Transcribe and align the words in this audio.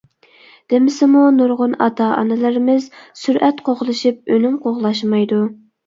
دېمىسىمۇ 0.73 1.21
نۇرغۇن 1.35 1.77
ئاتا-ئانىلىرىمىز 1.87 2.91
سۈرئەت 3.23 3.65
قوغلىشىپ 3.71 4.29
ئۈنۈم 4.37 4.61
قوغلاشمايدۇ. 4.69 5.49